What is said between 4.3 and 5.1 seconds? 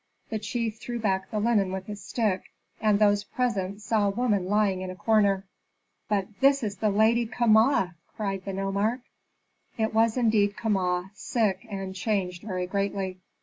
lying in a